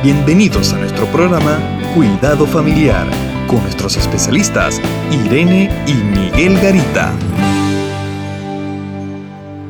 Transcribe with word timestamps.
Bienvenidos 0.00 0.72
a 0.74 0.78
nuestro 0.78 1.06
programa 1.06 1.58
Cuidado 1.92 2.46
Familiar 2.46 3.04
con 3.48 3.60
nuestros 3.62 3.96
especialistas 3.96 4.80
Irene 5.10 5.68
y 5.88 5.94
Miguel 5.94 6.54
Garita. 6.60 7.12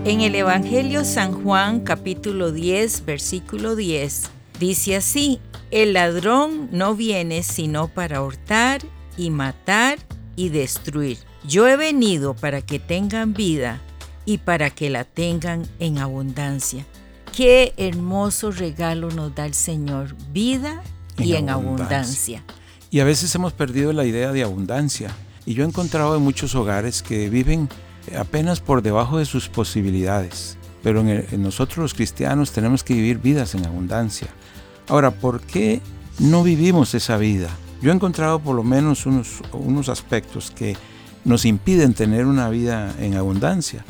En 0.04 0.20
el 0.20 0.34
Evangelio 0.34 1.06
San 1.06 1.32
Juan 1.32 1.80
capítulo 1.80 2.52
10 2.52 3.06
versículo 3.06 3.74
10 3.74 4.30
dice 4.60 4.96
así, 4.96 5.40
el 5.70 5.94
ladrón 5.94 6.68
no 6.72 6.94
viene 6.94 7.42
sino 7.42 7.88
para 7.88 8.22
hurtar 8.22 8.82
y 9.16 9.30
matar 9.30 9.98
y 10.36 10.50
destruir. 10.50 11.16
Yo 11.48 11.66
he 11.68 11.78
venido 11.78 12.34
para 12.34 12.60
que 12.60 12.78
tengan 12.78 13.32
vida 13.32 13.80
y 14.26 14.36
para 14.36 14.68
que 14.68 14.90
la 14.90 15.04
tengan 15.04 15.66
en 15.78 15.96
abundancia. 15.96 16.84
Qué 17.38 17.72
hermoso 17.76 18.50
regalo 18.50 19.12
nos 19.12 19.32
da 19.32 19.46
el 19.46 19.54
Señor, 19.54 20.16
vida 20.32 20.82
y 21.16 21.34
en, 21.34 21.50
abundancia. 21.50 22.42
Y 22.90 22.98
a 22.98 23.04
veces 23.04 23.32
hemos 23.32 23.52
perdido 23.52 23.92
la 23.92 24.04
idea 24.04 24.32
de 24.32 24.42
abundancia. 24.42 25.12
Y 25.46 25.54
yo 25.54 25.62
he 25.62 25.68
encontrado 25.68 26.16
en 26.16 26.22
muchos 26.22 26.56
hogares 26.56 27.00
que 27.00 27.30
viven 27.30 27.68
apenas 28.18 28.58
por 28.58 28.82
debajo 28.82 29.18
de 29.18 29.24
sus 29.24 29.48
posibilidades. 29.48 30.58
Pero 30.82 31.02
en, 31.02 31.40
nosotros 31.40 31.78
los 31.78 31.94
cristianos 31.94 32.50
tenemos 32.50 32.82
que 32.82 32.94
vivir 32.94 33.18
vidas 33.18 33.54
en 33.54 33.64
abundancia. 33.64 34.26
Ahora, 34.88 35.12
¿por 35.12 35.40
qué 35.40 35.80
no 36.18 36.42
vivimos 36.42 36.92
esa 36.96 37.18
vida? 37.18 37.50
Yo 37.80 37.92
he 37.92 37.94
encontrado 37.94 38.40
por 38.40 38.56
lo 38.56 38.64
menos 38.64 39.06
unos, 39.06 39.42
unos 39.52 39.88
aspectos 39.88 40.50
que 40.50 40.76
nos 41.24 41.44
impiden 41.44 41.94
tener 41.94 42.26
una 42.26 42.48
vida 42.48 42.92
en 42.98 43.14
abundancia. 43.14 43.84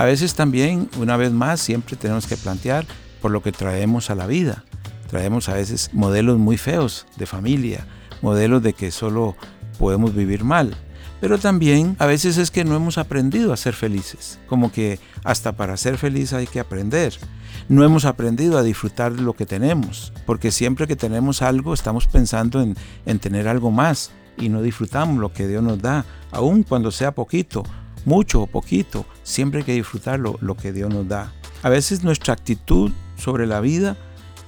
A 0.00 0.06
veces 0.06 0.32
también, 0.32 0.88
una 0.98 1.18
vez 1.18 1.30
más, 1.30 1.60
siempre 1.60 1.94
tenemos 1.94 2.26
que 2.26 2.38
plantear 2.38 2.86
por 3.20 3.30
lo 3.30 3.42
que 3.42 3.52
traemos 3.52 4.08
a 4.08 4.14
la 4.14 4.26
vida. 4.26 4.64
Traemos 5.10 5.50
a 5.50 5.52
veces 5.52 5.90
modelos 5.92 6.38
muy 6.38 6.56
feos 6.56 7.06
de 7.18 7.26
familia, 7.26 7.86
modelos 8.22 8.62
de 8.62 8.72
que 8.72 8.92
solo 8.92 9.36
podemos 9.78 10.14
vivir 10.14 10.42
mal. 10.42 10.74
Pero 11.20 11.36
también 11.36 11.96
a 11.98 12.06
veces 12.06 12.38
es 12.38 12.50
que 12.50 12.64
no 12.64 12.76
hemos 12.76 12.96
aprendido 12.96 13.52
a 13.52 13.58
ser 13.58 13.74
felices, 13.74 14.38
como 14.46 14.72
que 14.72 14.98
hasta 15.22 15.52
para 15.52 15.76
ser 15.76 15.98
feliz 15.98 16.32
hay 16.32 16.46
que 16.46 16.60
aprender. 16.60 17.12
No 17.68 17.84
hemos 17.84 18.06
aprendido 18.06 18.56
a 18.56 18.62
disfrutar 18.62 19.12
de 19.12 19.20
lo 19.20 19.34
que 19.34 19.44
tenemos, 19.44 20.14
porque 20.24 20.50
siempre 20.50 20.86
que 20.86 20.96
tenemos 20.96 21.42
algo 21.42 21.74
estamos 21.74 22.06
pensando 22.06 22.62
en, 22.62 22.74
en 23.04 23.18
tener 23.18 23.48
algo 23.48 23.70
más 23.70 24.12
y 24.38 24.48
no 24.48 24.62
disfrutamos 24.62 25.18
lo 25.18 25.34
que 25.34 25.46
Dios 25.46 25.62
nos 25.62 25.82
da, 25.82 26.06
aun 26.30 26.62
cuando 26.62 26.90
sea 26.90 27.12
poquito, 27.14 27.64
mucho 28.06 28.42
o 28.42 28.46
poquito, 28.46 29.06
siempre 29.22 29.60
hay 29.60 29.64
que 29.66 29.74
disfrutar 29.74 30.18
lo, 30.18 30.38
lo 30.40 30.56
que 30.56 30.72
Dios 30.72 30.92
nos 30.92 31.08
da. 31.08 31.32
A 31.62 31.68
veces 31.68 32.02
nuestra 32.02 32.34
actitud 32.34 32.90
sobre 33.16 33.46
la 33.46 33.60
vida 33.60 33.96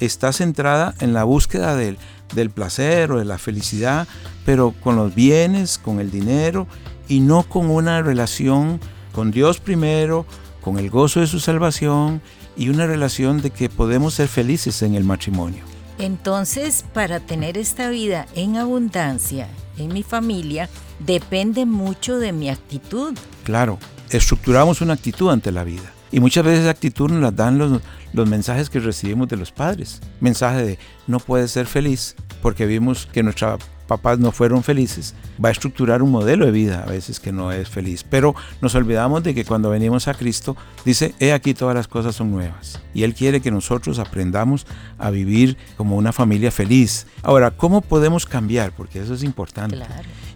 está 0.01 0.33
centrada 0.33 0.95
en 1.01 1.13
la 1.13 1.25
búsqueda 1.25 1.77
del, 1.77 1.99
del 2.35 2.51
placer 2.51 3.13
o 3.13 3.19
de 3.19 3.25
la 3.25 3.39
felicidad, 3.39 4.09
pero 4.45 4.75
con 4.83 4.97
los 4.97 5.15
bienes, 5.15 5.79
con 5.79 6.01
el 6.01 6.11
dinero 6.11 6.67
y 7.09 7.21
no 7.21 7.43
con 7.43 7.71
una 7.71 8.03
relación 8.03 8.81
con 9.13 9.31
Dios 9.31 9.61
primero, 9.61 10.27
con 10.61 10.79
el 10.79 10.91
gozo 10.91 11.21
de 11.21 11.27
su 11.27 11.41
salvación 11.41 12.23
y 12.57 12.69
una 12.69 12.87
relación 12.87 13.43
de 13.43 13.51
que 13.51 13.69
podemos 13.69 14.15
ser 14.15 14.29
felices 14.29 14.83
en 14.83 14.95
el 14.95 15.05
matrimonio. 15.05 15.72
Entonces, 15.99 16.85
para 16.93 17.21
tener 17.21 17.59
esta 17.59 17.91
vida 17.91 18.27
en 18.35 18.57
abundancia 18.57 19.49
en 19.79 19.93
mi 19.93 20.03
familia, 20.03 20.69
depende 20.99 21.67
mucho 21.67 22.19
de 22.19 22.33
mi 22.33 22.49
actitud. 22.51 23.15
Claro, 23.45 23.79
estructuramos 24.11 24.81
una 24.81 24.95
actitud 24.95 25.31
ante 25.31 25.53
la 25.53 25.65
vida. 25.65 25.93
Y 26.11 26.21
muchas 26.21 26.45
veces 26.45 26.61
esa 26.61 26.71
actitud 26.71 27.11
nos 27.11 27.23
la 27.23 27.31
dan 27.31 27.57
los, 27.57 27.81
los 28.13 28.29
mensajes 28.29 28.69
que 28.69 28.81
recibimos 28.81 29.29
de 29.29 29.39
los 29.39 29.51
padres. 29.51 30.01
Mensaje 30.21 30.63
de 30.63 30.79
no 31.07 31.19
puedes 31.19 31.51
ser 31.51 31.67
feliz 31.67 32.17
porque 32.43 32.67
vimos 32.67 33.09
que 33.11 33.23
nuestros 33.23 33.61
papás 33.87 34.19
no 34.19 34.33
fueron 34.33 34.63
felices. 34.63 35.15
Va 35.43 35.49
a 35.49 35.53
estructurar 35.53 36.03
un 36.03 36.11
modelo 36.11 36.45
de 36.45 36.53
vida 36.53 36.85
a 36.87 36.91
veces 36.91 37.21
que 37.21 37.33
no 37.33 37.53
es 37.53 37.69
feliz. 37.69 38.05
Pero 38.09 38.35
nos 38.61 38.75
olvidamos 38.75 39.23
de 39.23 39.35
que 39.35 39.45
cuando 39.45 39.71
venimos 39.71 40.09
a 40.09 40.15
Cristo 40.15 40.57
dice, 40.85 41.15
he 41.19 41.33
aquí 41.33 41.55
todas 41.55 41.75
las 41.75 41.89
cosas 41.89 42.17
son 42.17 42.31
nuevas. 42.31 42.81
Y 42.95 43.03
Él 43.03 43.15
quiere 43.15 43.41
que 43.41 43.51
nosotros 43.51 43.99
aprendamos 43.99 44.67
a 44.99 45.11
vivir 45.11 45.57
como 45.77 45.97
una 45.97 46.13
familia 46.13 46.51
feliz. 46.51 47.07
Ahora, 47.23 47.51
¿cómo 47.51 47.81
podemos 47.81 48.27
cambiar? 48.27 48.73
Porque 48.73 49.01
eso 49.01 49.15
es 49.15 49.23
importante. 49.23 49.79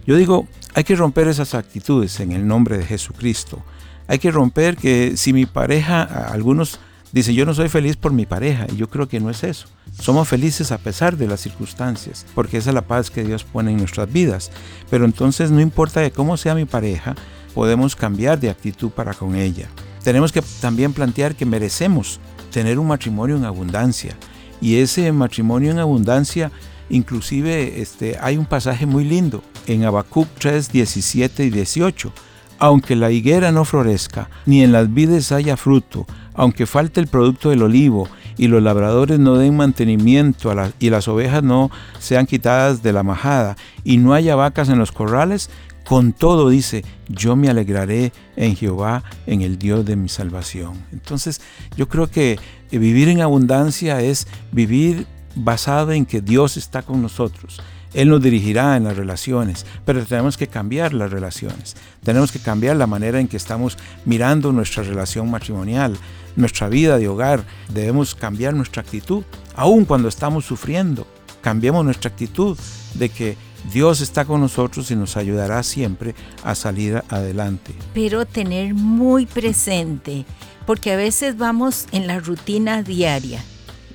Yo 0.05 0.15
digo, 0.15 0.47
hay 0.73 0.83
que 0.83 0.95
romper 0.95 1.27
esas 1.27 1.53
actitudes 1.53 2.19
en 2.19 2.31
el 2.31 2.47
nombre 2.47 2.77
de 2.77 2.85
Jesucristo. 2.85 3.63
Hay 4.07 4.19
que 4.19 4.31
romper 4.31 4.77
que 4.77 5.17
si 5.17 5.33
mi 5.33 5.45
pareja, 5.45 6.03
algunos 6.03 6.79
dicen, 7.17 7.35
yo 7.35 7.45
no 7.45 7.53
soy 7.53 7.69
feliz 7.69 7.97
por 7.97 8.13
mi 8.13 8.25
pareja, 8.25 8.65
y 8.71 8.77
yo 8.77 8.89
creo 8.89 9.07
que 9.07 9.19
no 9.19 9.29
es 9.29 9.43
eso. 9.43 9.67
Somos 9.99 10.27
felices 10.27 10.71
a 10.71 10.77
pesar 10.77 11.17
de 11.17 11.27
las 11.27 11.41
circunstancias, 11.41 12.25
porque 12.35 12.57
esa 12.57 12.69
es 12.69 12.73
la 12.73 12.87
paz 12.87 13.11
que 13.11 13.23
Dios 13.23 13.43
pone 13.43 13.71
en 13.71 13.77
nuestras 13.77 14.11
vidas. 14.11 14.51
Pero 14.89 15.05
entonces 15.05 15.51
no 15.51 15.59
importa 15.61 16.01
de 16.01 16.11
cómo 16.11 16.37
sea 16.37 16.55
mi 16.55 16.65
pareja, 16.65 17.15
podemos 17.53 17.95
cambiar 17.95 18.39
de 18.39 18.49
actitud 18.49 18.91
para 18.91 19.13
con 19.13 19.35
ella. 19.35 19.67
Tenemos 20.03 20.31
que 20.31 20.43
también 20.61 20.93
plantear 20.93 21.35
que 21.35 21.45
merecemos 21.45 22.19
tener 22.51 22.79
un 22.79 22.87
matrimonio 22.87 23.35
en 23.35 23.45
abundancia. 23.45 24.15
Y 24.61 24.77
ese 24.77 25.11
matrimonio 25.11 25.71
en 25.71 25.79
abundancia, 25.79 26.51
inclusive 26.89 27.81
este, 27.81 28.17
hay 28.21 28.37
un 28.37 28.45
pasaje 28.45 28.85
muy 28.85 29.03
lindo 29.03 29.43
en 29.65 29.83
Habacuc 29.83 30.27
3, 30.39 30.71
17 30.71 31.45
y 31.45 31.49
18 31.49 32.13
aunque 32.59 32.95
la 32.95 33.11
higuera 33.11 33.51
no 33.51 33.65
florezca, 33.65 34.29
ni 34.45 34.63
en 34.63 34.71
las 34.71 34.93
vides 34.93 35.31
haya 35.31 35.57
fruto, 35.57 36.05
aunque 36.33 36.65
falte 36.65 36.99
el 36.99 37.07
producto 37.07 37.49
del 37.49 37.63
olivo, 37.63 38.07
y 38.37 38.47
los 38.47 38.61
labradores 38.61 39.17
no 39.17 39.37
den 39.37 39.57
mantenimiento 39.57 40.51
a 40.51 40.71
y 40.79 40.91
las 40.91 41.07
ovejas 41.07 41.41
no 41.41 41.71
sean 41.99 42.27
quitadas 42.27 42.83
de 42.83 42.93
la 42.93 43.03
majada, 43.03 43.57
y 43.83 43.97
no 43.97 44.13
haya 44.13 44.35
vacas 44.35 44.69
en 44.69 44.77
los 44.77 44.91
corrales, 44.91 45.49
con 45.85 46.11
todo 46.11 46.49
dice, 46.49 46.83
yo 47.07 47.35
me 47.35 47.49
alegraré 47.49 48.11
en 48.35 48.55
Jehová, 48.55 49.03
en 49.25 49.41
el 49.41 49.57
Dios 49.57 49.85
de 49.85 49.95
mi 49.95 50.09
salvación. 50.09 50.73
Entonces, 50.91 51.41
yo 51.77 51.87
creo 51.87 52.11
que 52.11 52.37
vivir 52.71 53.07
en 53.07 53.21
abundancia 53.21 54.01
es 54.01 54.27
vivir 54.51 55.07
basado 55.33 55.93
en 55.93 56.05
que 56.05 56.19
Dios 56.19 56.57
está 56.57 56.81
con 56.81 57.01
nosotros 57.01 57.61
él 57.93 58.09
nos 58.09 58.21
dirigirá 58.21 58.77
en 58.77 58.83
las 58.83 58.97
relaciones, 58.97 59.65
pero 59.85 60.03
tenemos 60.05 60.37
que 60.37 60.47
cambiar 60.47 60.93
las 60.93 61.11
relaciones. 61.11 61.75
Tenemos 62.03 62.31
que 62.31 62.39
cambiar 62.39 62.75
la 62.75 62.87
manera 62.87 63.19
en 63.19 63.27
que 63.27 63.37
estamos 63.37 63.77
mirando 64.05 64.51
nuestra 64.51 64.83
relación 64.83 65.29
matrimonial, 65.31 65.97
nuestra 66.35 66.69
vida 66.69 66.97
de 66.97 67.07
hogar. 67.07 67.43
Debemos 67.69 68.15
cambiar 68.15 68.53
nuestra 68.53 68.81
actitud, 68.81 69.23
aun 69.55 69.85
cuando 69.85 70.07
estamos 70.07 70.45
sufriendo. 70.45 71.07
Cambiemos 71.41 71.83
nuestra 71.85 72.09
actitud 72.09 72.57
de 72.95 73.09
que 73.09 73.37
Dios 73.71 74.01
está 74.01 74.25
con 74.25 74.41
nosotros 74.41 74.91
y 74.91 74.95
nos 74.95 75.17
ayudará 75.17 75.61
siempre 75.63 76.15
a 76.43 76.55
salir 76.55 77.01
adelante. 77.09 77.73
Pero 77.93 78.25
tener 78.25 78.73
muy 78.73 79.25
presente, 79.25 80.25
porque 80.65 80.93
a 80.93 80.97
veces 80.97 81.37
vamos 81.37 81.87
en 81.91 82.07
la 82.07 82.19
rutina 82.19 82.83
diaria, 82.83 83.43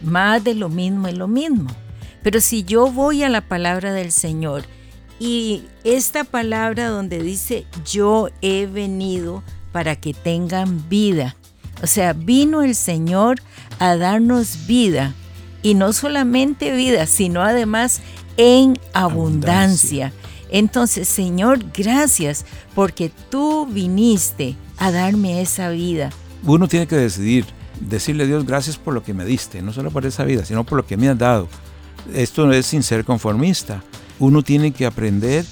más 0.02 0.42
de 0.44 0.54
lo 0.54 0.68
mismo 0.68 1.08
es 1.08 1.16
lo 1.16 1.28
mismo. 1.28 1.70
Pero 2.22 2.40
si 2.40 2.64
yo 2.64 2.90
voy 2.90 3.22
a 3.22 3.28
la 3.28 3.40
palabra 3.40 3.92
del 3.92 4.12
Señor 4.12 4.64
y 5.18 5.64
esta 5.84 6.24
palabra 6.24 6.88
donde 6.88 7.22
dice 7.22 7.66
yo 7.84 8.28
he 8.40 8.66
venido 8.66 9.42
para 9.72 9.96
que 9.96 10.14
tengan 10.14 10.88
vida, 10.88 11.36
o 11.82 11.86
sea, 11.86 12.12
vino 12.12 12.62
el 12.62 12.74
Señor 12.74 13.40
a 13.78 13.96
darnos 13.96 14.66
vida 14.66 15.14
y 15.62 15.74
no 15.74 15.92
solamente 15.92 16.74
vida, 16.74 17.06
sino 17.06 17.42
además 17.42 18.00
en 18.36 18.78
abundancia. 18.92 20.12
Entonces, 20.50 21.08
Señor, 21.08 21.60
gracias 21.72 22.44
porque 22.74 23.10
tú 23.30 23.66
viniste 23.66 24.56
a 24.76 24.90
darme 24.90 25.40
esa 25.40 25.70
vida. 25.70 26.10
Uno 26.44 26.68
tiene 26.68 26.86
que 26.86 26.96
decidir, 26.96 27.46
decirle 27.80 28.24
a 28.24 28.26
Dios 28.26 28.44
gracias 28.44 28.76
por 28.76 28.92
lo 28.92 29.02
que 29.02 29.14
me 29.14 29.24
diste, 29.24 29.62
no 29.62 29.72
solo 29.72 29.90
por 29.90 30.04
esa 30.04 30.24
vida, 30.24 30.44
sino 30.44 30.64
por 30.64 30.76
lo 30.76 30.86
que 30.86 30.96
me 30.96 31.08
has 31.08 31.18
dado. 31.18 31.48
Esto 32.14 32.46
no 32.46 32.52
es 32.52 32.66
sin 32.66 32.82
ser 32.82 33.04
conformista. 33.04 33.82
Uno 34.18 34.42
tiene 34.42 34.72
que 34.72 34.86
aprender 34.86 35.44